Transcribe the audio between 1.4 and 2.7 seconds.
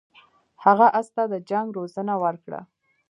جنګ روزنه ورکړه.